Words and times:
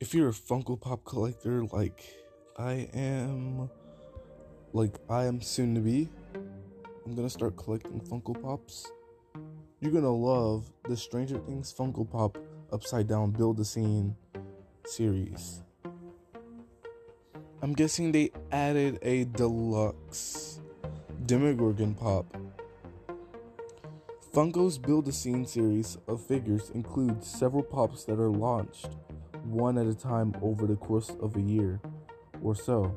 if 0.00 0.14
you're 0.14 0.28
a 0.28 0.32
Funko 0.32 0.80
Pop 0.80 1.04
collector 1.04 1.64
like 1.72 2.04
I 2.56 2.88
am, 2.94 3.68
like 4.72 4.94
I 5.10 5.24
am 5.24 5.40
soon 5.40 5.74
to 5.74 5.80
be, 5.80 6.08
I'm 7.04 7.16
gonna 7.16 7.30
start 7.30 7.56
collecting 7.56 8.00
Funko 8.00 8.40
Pops. 8.40 8.90
You're 9.80 9.92
gonna 9.92 10.14
love 10.14 10.70
the 10.84 10.96
Stranger 10.96 11.38
Things 11.38 11.74
Funko 11.76 12.08
Pop 12.08 12.38
Upside 12.72 13.08
Down 13.08 13.32
Build 13.32 13.58
a 13.58 13.64
Scene 13.64 14.14
series. 14.86 15.62
I'm 17.60 17.72
guessing 17.72 18.12
they 18.12 18.30
added 18.52 19.00
a 19.02 19.24
deluxe 19.24 20.60
Demogorgon 21.26 21.94
Pop. 21.94 22.36
Funko's 24.32 24.78
Build 24.78 25.08
a 25.08 25.12
Scene 25.12 25.44
series 25.44 25.98
of 26.06 26.24
figures 26.24 26.70
includes 26.70 27.28
several 27.28 27.64
pops 27.64 28.04
that 28.04 28.20
are 28.20 28.30
launched 28.30 28.90
one 29.50 29.78
at 29.78 29.86
a 29.86 29.94
time 29.94 30.34
over 30.42 30.66
the 30.66 30.76
course 30.76 31.10
of 31.20 31.36
a 31.36 31.40
year 31.40 31.80
or 32.42 32.54
so. 32.54 32.94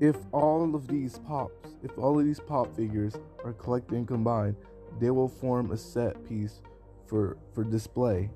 If 0.00 0.16
all 0.32 0.74
of 0.74 0.86
these 0.86 1.18
pops, 1.18 1.74
if 1.82 1.96
all 1.98 2.18
of 2.18 2.24
these 2.24 2.40
pop 2.40 2.74
figures 2.76 3.16
are 3.44 3.52
collected 3.52 3.96
and 3.96 4.06
combined, 4.06 4.56
they 5.00 5.10
will 5.10 5.28
form 5.28 5.70
a 5.70 5.76
set 5.76 6.26
piece 6.28 6.60
for, 7.06 7.36
for 7.54 7.64
display. 7.64 8.30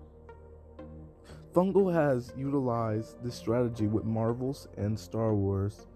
Funko 1.54 1.92
has 1.92 2.32
utilized 2.36 3.22
this 3.22 3.34
strategy 3.34 3.86
with 3.86 4.04
Marvels 4.04 4.68
and 4.76 4.98
Star 4.98 5.34
Wars 5.34 5.86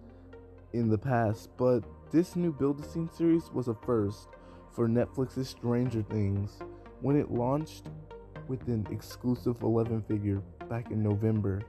in 0.72 0.88
the 0.88 0.98
past, 0.98 1.48
but 1.56 1.80
this 2.12 2.36
new 2.36 2.52
Build 2.52 2.80
a 2.80 2.84
Scene 2.84 3.10
series 3.10 3.50
was 3.52 3.68
a 3.68 3.74
first 3.74 4.28
for 4.72 4.86
Netflix's 4.86 5.48
Stranger 5.48 6.02
Things 6.02 6.58
when 7.00 7.16
it 7.16 7.30
launched 7.30 7.88
with 8.48 8.66
an 8.68 8.86
exclusive 8.90 9.62
11 9.62 10.02
figure 10.02 10.42
back 10.68 10.90
in 10.90 11.02
November 11.02 11.62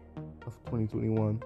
of 0.45 0.53
2021. 0.65 1.41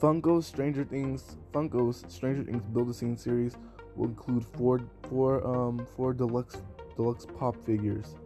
Funko's 0.00 0.46
Stranger 0.46 0.84
Things 0.84 1.36
Funko's 1.52 2.04
Stranger 2.08 2.44
Things 2.44 2.62
Build 2.66 2.90
a 2.90 2.94
Scene 2.94 3.16
series 3.16 3.56
will 3.96 4.06
include 4.06 4.44
four 4.44 4.80
four 5.08 5.46
um 5.46 5.86
four 5.96 6.12
deluxe 6.12 6.60
deluxe 6.96 7.26
pop 7.38 7.56
figures 7.64 8.16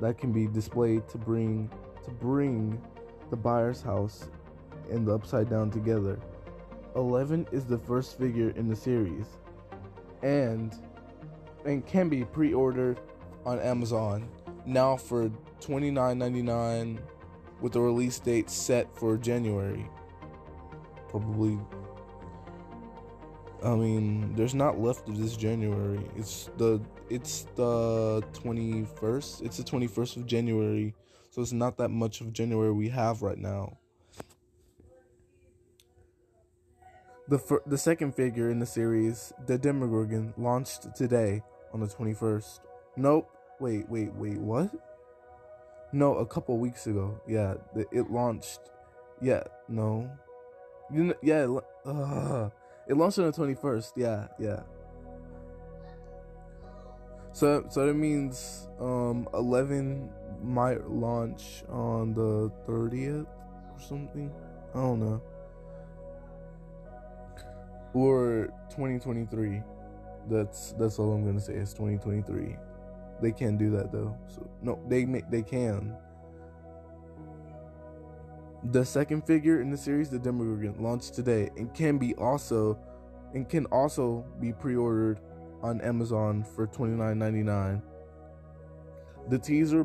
that 0.00 0.18
can 0.18 0.32
be 0.32 0.46
displayed 0.46 1.06
to 1.08 1.18
bring 1.18 1.70
to 2.04 2.10
bring 2.10 2.80
the 3.30 3.36
buyer's 3.36 3.82
house 3.82 4.30
and 4.90 5.06
the 5.06 5.14
upside 5.14 5.48
down 5.48 5.70
together. 5.70 6.18
11 6.96 7.46
is 7.52 7.64
the 7.64 7.78
first 7.78 8.18
figure 8.18 8.50
in 8.50 8.68
the 8.68 8.76
series 8.76 9.26
and 10.22 10.74
and 11.64 11.86
can 11.86 12.08
be 12.08 12.24
pre-ordered 12.24 13.00
on 13.44 13.58
Amazon 13.60 14.28
now 14.66 14.96
for 14.96 15.30
$29.99 15.60 16.98
with 17.60 17.72
the 17.72 17.80
release 17.80 18.18
date 18.18 18.50
set 18.50 18.94
for 18.96 19.16
January. 19.16 19.88
Probably 21.08 21.58
I 23.64 23.76
mean, 23.76 24.34
there's 24.34 24.54
not 24.54 24.80
left 24.80 25.08
of 25.08 25.18
this 25.18 25.36
January. 25.36 26.00
It's 26.16 26.50
the 26.56 26.80
it's 27.08 27.46
the 27.54 28.22
21st. 28.32 29.42
It's 29.42 29.56
the 29.58 29.62
21st 29.62 30.16
of 30.16 30.26
January. 30.26 30.94
So 31.30 31.42
it's 31.42 31.52
not 31.52 31.78
that 31.78 31.90
much 31.90 32.20
of 32.20 32.32
January 32.32 32.72
we 32.72 32.88
have 32.88 33.22
right 33.22 33.38
now. 33.38 33.78
The 37.28 37.38
fir- 37.38 37.62
the 37.66 37.78
second 37.78 38.14
figure 38.14 38.50
in 38.50 38.58
the 38.58 38.66
series, 38.66 39.32
the 39.46 39.58
Demogorgon, 39.58 40.34
launched 40.36 40.94
today 40.96 41.42
on 41.72 41.80
the 41.80 41.86
21st. 41.86 42.60
Nope. 42.96 43.30
Wait, 43.60 43.88
wait, 43.88 44.12
wait. 44.14 44.38
What? 44.38 44.70
No, 45.92 46.16
a 46.16 46.26
couple 46.26 46.58
weeks 46.58 46.86
ago. 46.86 47.20
Yeah, 47.26 47.54
it 47.92 48.10
launched. 48.10 48.60
Yeah, 49.20 49.42
no. 49.68 50.10
You 50.92 51.04
know, 51.04 51.14
yeah, 51.22 51.46
uh, 51.90 52.50
it 52.88 52.96
launched 52.96 53.18
on 53.18 53.26
the 53.26 53.32
21st. 53.32 53.92
Yeah, 53.96 54.26
yeah. 54.38 54.60
So 57.32 57.64
so 57.70 57.86
that 57.86 57.94
means 57.94 58.68
um 58.78 59.26
11 59.32 60.10
might 60.42 60.88
launch 60.90 61.64
on 61.68 62.12
the 62.14 62.50
30th 62.68 63.26
or 63.26 63.80
something. 63.80 64.30
I 64.74 64.78
don't 64.78 65.00
know. 65.00 65.22
Or 67.94 68.48
2023. 68.70 69.62
That's 70.28 70.72
that's 70.78 70.98
all 70.98 71.12
I'm 71.12 71.24
gonna 71.24 71.40
say. 71.40 71.54
It's 71.54 71.72
2023. 71.72 72.56
They 73.22 73.32
can't 73.32 73.56
do 73.56 73.70
that 73.70 73.92
though. 73.92 74.16
So 74.26 74.50
no, 74.60 74.82
they 74.88 75.04
make 75.04 75.30
they 75.30 75.42
can. 75.42 75.96
The 78.64 78.84
second 78.84 79.26
figure 79.26 79.60
in 79.60 79.70
the 79.70 79.76
series, 79.76 80.10
the 80.10 80.18
Demogorgon, 80.18 80.82
launched 80.82 81.14
today 81.14 81.50
and 81.56 81.72
can 81.72 81.98
be 81.98 82.14
also 82.14 82.78
and 83.32 83.48
can 83.48 83.66
also 83.66 84.24
be 84.40 84.52
pre-ordered 84.52 85.20
on 85.62 85.80
Amazon 85.80 86.44
for 86.44 86.66
$29.99. 86.66 87.80
The 89.28 89.38
teaser 89.38 89.84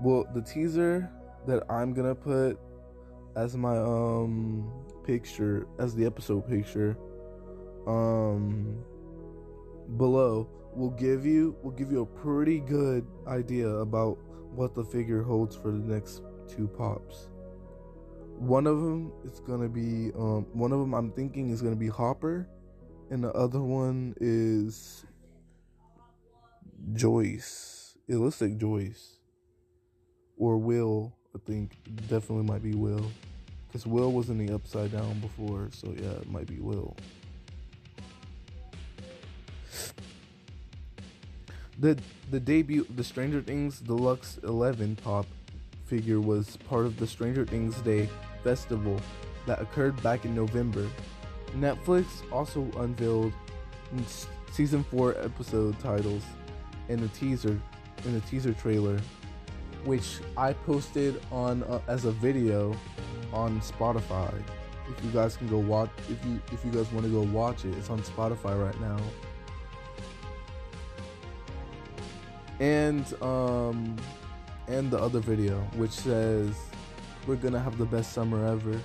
well, 0.00 0.28
the 0.32 0.42
teaser 0.42 1.10
that 1.46 1.64
I'm 1.68 1.92
going 1.92 2.08
to 2.08 2.14
put 2.14 2.58
as 3.36 3.56
my 3.56 3.76
um 3.78 4.72
picture 5.04 5.66
as 5.78 5.94
the 5.94 6.04
episode 6.04 6.46
picture 6.48 6.96
um 7.86 8.84
below 9.96 10.48
will 10.74 10.90
give 10.90 11.24
you 11.24 11.56
will 11.62 11.72
give 11.72 11.90
you 11.90 12.02
a 12.02 12.06
pretty 12.06 12.60
good 12.60 13.06
idea 13.26 13.68
about 13.68 14.18
what 14.52 14.74
the 14.74 14.84
figure 14.84 15.22
holds 15.22 15.56
for 15.56 15.70
the 15.70 15.78
next 15.78 16.22
two 16.48 16.68
pops. 16.68 17.28
One 18.36 18.66
of 18.66 18.80
them 18.80 19.12
is 19.24 19.40
gonna 19.40 19.68
be 19.68 20.12
um 20.14 20.46
one 20.52 20.72
of 20.72 20.78
them 20.80 20.94
I'm 20.94 21.10
thinking 21.12 21.50
is 21.50 21.62
gonna 21.62 21.76
be 21.76 21.88
Hopper, 21.88 22.48
and 23.10 23.24
the 23.24 23.32
other 23.32 23.60
one 23.60 24.14
is 24.20 25.04
Joyce. 26.92 27.96
It 28.06 28.16
looks 28.16 28.40
like 28.40 28.56
Joyce 28.58 29.18
or 30.36 30.58
Will. 30.58 31.14
I 31.34 31.38
think 31.46 31.76
definitely 32.08 32.44
might 32.44 32.62
be 32.62 32.74
Will, 32.74 33.10
because 33.66 33.86
Will 33.86 34.12
was 34.12 34.30
in 34.30 34.38
the 34.38 34.54
Upside 34.54 34.92
Down 34.92 35.20
before, 35.20 35.68
so 35.72 35.92
yeah, 35.96 36.12
it 36.12 36.30
might 36.30 36.46
be 36.46 36.58
Will. 36.58 36.96
The 41.80 41.96
the 42.32 42.40
debut 42.40 42.84
the 42.96 43.04
Stranger 43.04 43.40
Things 43.40 43.78
Deluxe 43.78 44.38
11 44.42 44.96
pop 44.96 45.26
figure 45.86 46.20
was 46.20 46.56
part 46.68 46.86
of 46.86 46.98
the 46.98 47.06
Stranger 47.06 47.46
Things 47.46 47.76
Day 47.82 48.08
festival 48.42 49.00
that 49.46 49.60
occurred 49.60 50.02
back 50.02 50.24
in 50.24 50.34
November. 50.34 50.88
Netflix 51.56 52.06
also 52.32 52.68
unveiled 52.78 53.32
season 54.50 54.82
4 54.90 55.18
episode 55.18 55.78
titles 55.78 56.24
and 56.88 57.00
a 57.00 57.08
teaser 57.08 57.60
in 58.04 58.16
a 58.16 58.20
teaser 58.20 58.52
trailer 58.54 58.98
which 59.84 60.18
I 60.36 60.54
posted 60.54 61.22
on 61.30 61.62
uh, 61.62 61.80
as 61.86 62.06
a 62.06 62.10
video 62.10 62.76
on 63.32 63.60
Spotify. 63.60 64.34
If 64.90 65.04
you 65.04 65.10
guys 65.12 65.36
can 65.36 65.46
go 65.46 65.58
watch 65.58 65.90
if 66.10 66.24
you 66.26 66.40
if 66.50 66.64
you 66.64 66.72
guys 66.72 66.90
want 66.90 67.06
to 67.06 67.12
go 67.12 67.22
watch 67.22 67.64
it, 67.64 67.72
it's 67.76 67.88
on 67.88 68.00
Spotify 68.00 68.60
right 68.60 68.78
now. 68.80 68.98
And 72.60 73.04
um 73.22 73.96
and 74.66 74.90
the 74.90 74.98
other 74.98 75.20
video 75.20 75.58
which 75.76 75.92
says 75.92 76.54
we're 77.26 77.36
gonna 77.36 77.60
have 77.60 77.78
the 77.78 77.86
best 77.86 78.12
summer 78.12 78.46
ever. 78.46 78.80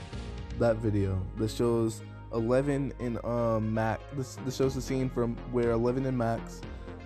That 0.59 0.77
video 0.77 1.19
that 1.37 1.49
shows 1.49 2.01
Eleven 2.33 2.93
and 2.99 3.23
um 3.25 3.73
Max. 3.73 4.03
This 4.13 4.37
this 4.45 4.55
shows 4.57 4.75
the 4.75 4.81
scene 4.81 5.09
from 5.09 5.35
where 5.51 5.71
Eleven 5.71 6.05
and 6.05 6.17
Max 6.17 6.61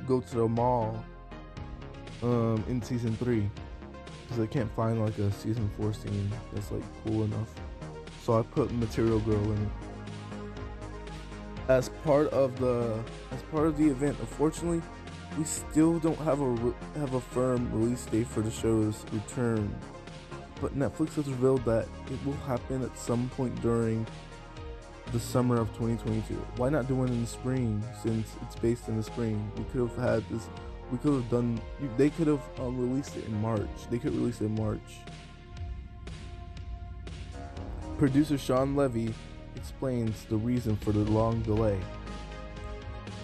go 0.07 0.19
to 0.19 0.35
the 0.35 0.47
mall 0.47 1.03
um 2.23 2.63
in 2.67 2.81
season 2.81 3.15
three 3.17 3.49
because 4.23 4.43
I 4.43 4.47
can't 4.47 4.71
find 4.71 5.01
like 5.01 5.17
a 5.19 5.31
season 5.31 5.69
four 5.77 5.93
scene 5.93 6.29
that's 6.53 6.71
like 6.71 6.83
cool 7.05 7.23
enough. 7.23 7.53
So 8.23 8.37
I 8.37 8.41
put 8.41 8.71
Material 8.73 9.19
Girl 9.19 9.41
in 9.51 9.63
it 9.63 9.69
as 11.69 11.89
part 12.03 12.27
of 12.29 12.57
the 12.59 13.01
as 13.31 13.41
part 13.43 13.67
of 13.67 13.77
the 13.77 13.87
event. 13.87 14.17
Unfortunately, 14.19 14.81
we 15.37 15.43
still 15.43 15.99
don't 15.99 16.17
have 16.19 16.41
a 16.41 16.73
have 16.99 17.13
a 17.13 17.21
firm 17.21 17.71
release 17.71 18.05
date 18.05 18.27
for 18.27 18.41
the 18.41 18.51
show's 18.51 19.05
return 19.11 19.73
but 20.61 20.77
Netflix 20.77 21.15
has 21.15 21.27
revealed 21.29 21.63
that 21.65 21.87
it 22.11 22.25
will 22.25 22.33
happen 22.45 22.83
at 22.83 22.97
some 22.97 23.29
point 23.29 23.59
during 23.61 24.05
the 25.11 25.19
summer 25.19 25.59
of 25.59 25.67
2022. 25.69 26.33
Why 26.57 26.69
not 26.69 26.87
do 26.87 27.03
it 27.03 27.09
in 27.09 27.21
the 27.21 27.27
spring 27.27 27.83
since 28.01 28.35
it's 28.41 28.55
based 28.55 28.87
in 28.87 28.97
the 28.97 29.03
spring? 29.03 29.51
We 29.55 29.63
could 29.65 29.81
have 29.89 29.97
had 29.97 30.29
this. 30.29 30.49
We 30.91 30.97
could 30.97 31.13
have 31.13 31.29
done. 31.29 31.61
They 31.97 32.09
could 32.09 32.27
have 32.27 32.41
um, 32.59 32.77
released 32.77 33.15
it 33.17 33.25
in 33.25 33.41
March. 33.41 33.69
They 33.89 33.99
could 33.99 34.13
release 34.13 34.41
it 34.41 34.45
in 34.45 34.55
March. 34.55 34.99
Producer 37.97 38.37
Shawn 38.37 38.75
Levy 38.75 39.13
explains 39.55 40.23
the 40.25 40.37
reason 40.37 40.75
for 40.77 40.91
the 40.91 40.99
long 40.99 41.41
delay. 41.41 41.79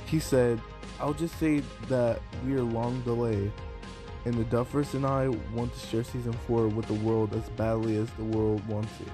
He 0.07 0.19
said, 0.19 0.60
"I'll 0.99 1.13
just 1.13 1.37
say 1.39 1.61
that 1.89 2.21
we 2.45 2.53
are 2.53 2.61
long 2.61 3.01
delay 3.01 3.51
and 4.25 4.33
the 4.35 4.45
Duffers 4.45 4.93
and 4.93 5.05
I 5.05 5.27
want 5.53 5.73
to 5.73 5.79
share 5.87 6.03
season 6.03 6.33
four 6.47 6.67
with 6.67 6.87
the 6.87 6.93
world 6.93 7.33
as 7.33 7.49
badly 7.49 7.97
as 7.97 8.09
the 8.11 8.23
world 8.23 8.65
wants 8.67 8.91
it. 9.01 9.11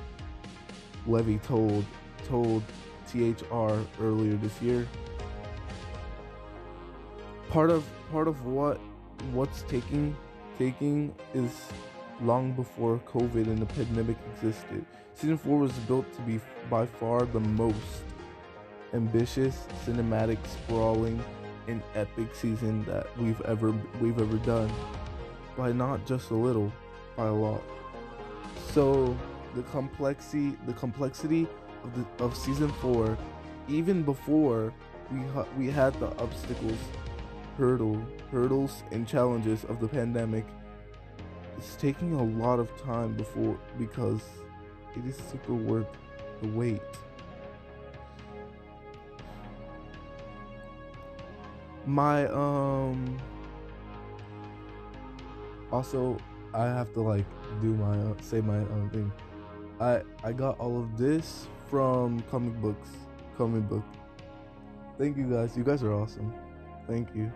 Levy 1.07 1.39
told 1.39 1.85
told 2.27 2.63
THR 3.07 3.79
earlier 3.99 4.35
this 4.35 4.61
year. 4.61 4.87
Part 7.49 7.71
of 7.71 7.83
part 8.11 8.27
of 8.27 8.45
what 8.45 8.79
what's 9.31 9.63
taking 9.63 10.15
taking 10.59 11.15
is 11.33 11.51
long 12.21 12.51
before 12.51 12.99
COVID 13.07 13.47
and 13.47 13.57
the 13.57 13.65
pandemic 13.65 14.17
existed. 14.33 14.85
Season 15.13 15.37
4 15.37 15.57
was 15.57 15.71
built 15.79 16.11
to 16.13 16.21
be 16.21 16.39
by 16.69 16.85
far 16.85 17.25
the 17.25 17.39
most 17.39 18.03
ambitious, 18.93 19.65
cinematic, 19.85 20.37
sprawling, 20.45 21.23
and 21.69 21.81
epic 21.95 22.33
season 22.33 22.83
that 22.85 23.05
we've 23.17 23.41
ever 23.41 23.71
we've 24.01 24.19
ever 24.19 24.37
done. 24.37 24.71
By 25.57 25.71
not 25.71 26.05
just 26.05 26.31
a 26.31 26.35
little, 26.35 26.71
by 27.15 27.27
a 27.27 27.33
lot. 27.33 27.61
So 28.71 29.17
the 29.55 29.63
complexity 29.63 30.57
the 30.65 30.73
complexity 30.73 31.47
of 31.83 31.95
the 31.95 32.23
of 32.23 32.35
season 32.35 32.69
4 32.81 33.17
even 33.67 34.03
before 34.03 34.73
we 35.11 35.19
ha- 35.27 35.47
we 35.57 35.67
had 35.67 35.93
the 35.99 36.07
obstacles 36.17 36.77
hurdle 37.57 37.99
hurdles 38.31 38.83
and 38.91 39.07
challenges 39.07 39.63
of 39.65 39.79
the 39.79 39.87
pandemic 39.87 40.45
it's 41.59 41.75
taking 41.75 42.13
a 42.13 42.23
lot 42.23 42.57
of 42.57 42.69
time 42.81 43.13
before 43.15 43.59
because 43.77 44.21
it 44.95 45.05
is 45.05 45.17
super 45.29 45.53
worth 45.53 45.87
the 46.41 46.47
wait. 46.47 46.81
My 51.89 52.27
um 52.27 53.17
also 55.71 56.19
I 56.53 56.65
have 56.65 56.93
to 56.93 57.01
like 57.01 57.25
do 57.63 57.73
my 57.73 57.97
uh, 57.97 58.13
say 58.21 58.41
my 58.41 58.57
own 58.57 58.91
thing. 58.93 59.11
I 59.79 60.03
I 60.23 60.31
got 60.31 60.59
all 60.59 60.79
of 60.79 60.99
this 60.99 61.47
from 61.67 62.21
comic 62.29 62.53
books, 62.61 62.89
comic 63.39 63.67
book. 63.67 63.83
Thank 64.99 65.17
you 65.17 65.23
guys. 65.23 65.57
You 65.57 65.63
guys 65.63 65.81
are 65.81 65.91
awesome. 65.91 66.31
Thank 66.87 67.09
you. 67.15 67.31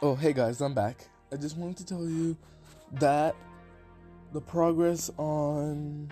Oh, 0.00 0.14
hey 0.14 0.32
guys, 0.32 0.62
I'm 0.62 0.72
back. 0.72 1.06
I 1.30 1.36
just 1.36 1.58
wanted 1.58 1.76
to 1.78 1.84
tell 1.84 2.08
you 2.08 2.34
that 2.92 3.36
the 4.32 4.40
progress 4.40 5.10
on 5.18 6.10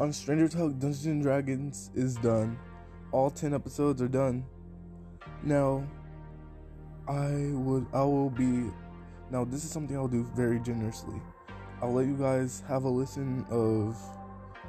on 0.00 0.10
Stranger 0.14 0.48
Talk 0.48 0.78
Dungeons 0.78 1.04
and 1.04 1.22
Dragons 1.22 1.90
is 1.94 2.16
done. 2.16 2.58
All 3.12 3.30
10 3.30 3.52
episodes 3.52 4.00
are 4.00 4.08
done. 4.08 4.44
Now, 5.42 5.86
I 7.06 7.50
would 7.52 7.86
I 7.92 8.02
will 8.02 8.30
be 8.30 8.70
now 9.30 9.44
this 9.44 9.64
is 9.64 9.70
something 9.70 9.96
I'll 9.96 10.08
do 10.08 10.24
very 10.34 10.58
generously. 10.60 11.20
I'll 11.82 11.92
let 11.92 12.06
you 12.06 12.16
guys 12.16 12.62
have 12.66 12.84
a 12.84 12.88
listen 12.88 13.44
of 13.50 13.96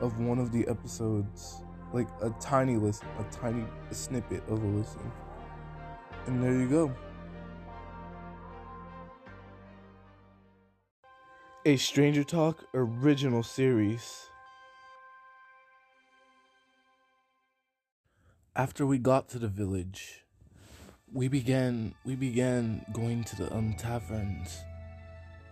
of 0.01 0.19
one 0.19 0.38
of 0.39 0.51
the 0.51 0.68
episodes, 0.68 1.63
like 1.94 2.07
a 2.22 2.30
tiny 2.42 2.75
listen, 2.75 3.07
a 3.19 3.24
tiny 3.31 3.63
snippet 3.92 4.44
of 4.50 4.62
a 4.62 4.68
listen. 4.68 5.12
And 6.28 6.44
there 6.44 6.54
you 6.54 6.68
go. 6.68 6.92
a 11.63 11.78
Stranger 11.78 12.24
Talk 12.24 12.66
original 12.74 13.44
series. 13.44 14.31
After 18.56 18.86
we 18.86 18.98
got 18.98 19.30
to 19.30 19.39
the 19.39 19.48
village, 19.48 20.25
we 21.13 21.30
began 21.30 21.95
we 22.03 22.15
began 22.15 22.86
going 22.92 23.24
to 23.24 23.36
the 23.38 23.56
um 23.56 23.74
taverns 23.75 24.59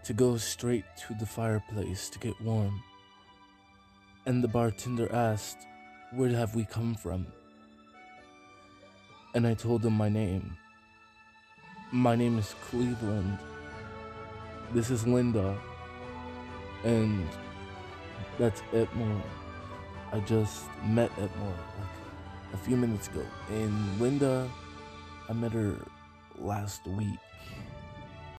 to 0.03 0.11
go 0.11 0.35
straight 0.35 0.83
to 1.07 1.13
the 1.13 1.25
fireplace 1.25 2.09
to 2.09 2.19
get 2.19 2.33
warm. 2.41 2.83
And 4.25 4.43
the 4.43 4.49
bartender 4.49 5.09
asked, 5.15 5.59
"Where 6.11 6.31
have 6.31 6.55
we 6.55 6.65
come 6.65 6.93
from?" 6.93 7.27
And 9.33 9.47
I 9.47 9.53
told 9.53 9.85
him 9.85 9.93
my 9.93 10.09
name. 10.09 10.57
My 11.93 12.17
name 12.17 12.37
is 12.37 12.53
Cleveland. 12.69 13.37
This 14.73 14.89
is 14.89 15.07
Linda 15.07 15.57
and 16.83 17.25
that's 18.37 18.59
Edmore. 18.73 19.23
I 20.11 20.19
just 20.19 20.65
met 20.83 21.11
Edmore 21.15 21.63
like 21.79 21.98
a 22.53 22.57
few 22.57 22.75
minutes 22.77 23.07
ago. 23.07 23.25
And 23.49 23.99
Linda, 23.99 24.49
I 25.29 25.33
met 25.33 25.51
her 25.51 25.75
last 26.37 26.85
week. 26.87 27.19